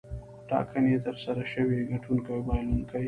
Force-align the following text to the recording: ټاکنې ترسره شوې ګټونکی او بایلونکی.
ټاکنې 0.49 0.95
ترسره 1.05 1.43
شوې 1.53 1.79
ګټونکی 1.91 2.29
او 2.33 2.39
بایلونکی. 2.47 2.99